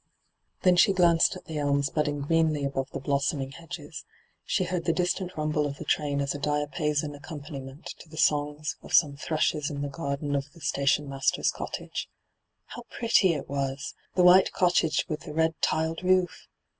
[0.63, 4.03] Then she glanced at the elms budding greenly above the blossoming hedges;
[4.43, 8.17] she beard the distant rumble of the train as a diapason accompani ment to the
[8.17, 11.91] songs of some thrushes in the garden of the stationmaster's cottf^e.
[12.65, 16.47] How pretty it was— the white cottage with the red tiled roof!